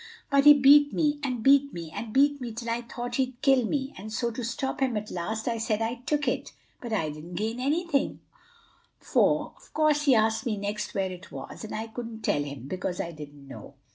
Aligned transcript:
"But 0.31 0.45
he 0.45 0.55
beat 0.55 0.91
me, 0.91 1.19
and 1.21 1.43
beat 1.43 1.71
me, 1.71 1.91
and 1.95 2.11
beat 2.11 2.41
me 2.41 2.51
till 2.53 2.71
I 2.71 2.81
thought 2.81 3.17
he'd 3.17 3.39
kill 3.43 3.65
me; 3.67 3.93
and 3.95 4.11
so 4.11 4.31
to 4.31 4.43
stop 4.43 4.79
him 4.79 4.97
at 4.97 5.11
last 5.11 5.47
I 5.47 5.59
said 5.59 5.79
I 5.79 6.01
took 6.07 6.27
it. 6.27 6.53
But 6.81 6.91
I 6.91 7.11
didn't 7.11 7.35
gain 7.35 7.59
anything, 7.59 8.19
for 8.99 9.53
of 9.55 9.71
course 9.75 10.05
he 10.05 10.15
asked 10.15 10.47
next 10.47 10.95
where 10.95 11.11
it 11.11 11.31
was, 11.31 11.63
and 11.63 11.75
I 11.75 11.85
couldn't 11.85 12.21
tell 12.21 12.41
him, 12.41 12.67
because 12.67 12.99
I 12.99 13.11
didn't 13.11 13.47
know. 13.47 13.75